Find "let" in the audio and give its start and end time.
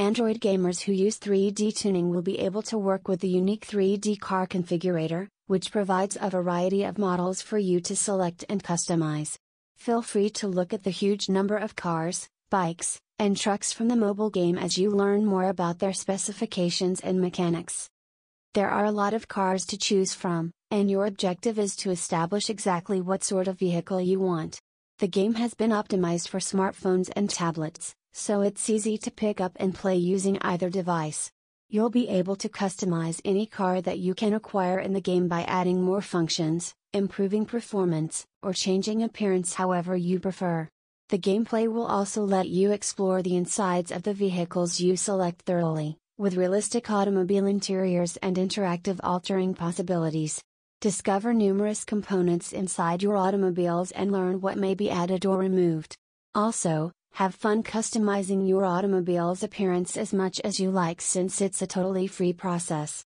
42.24-42.48